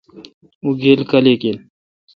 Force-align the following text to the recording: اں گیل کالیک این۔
اں 0.63 0.73
گیل 0.81 0.99
کالیک 1.09 1.41
این۔ 1.47 1.57